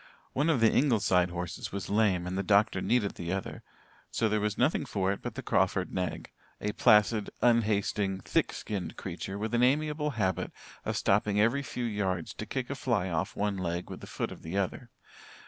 [0.33, 3.61] One of the Ingleside horses was lame and the doctor needed the other,
[4.09, 8.97] so there was nothing for it but the Crawford nag, a placid, unhasting, thick skinned
[8.97, 10.51] creature with an amiable habit
[10.85, 14.31] of stopping every few yards to kick a fly off one leg with the foot
[14.31, 14.89] of the other.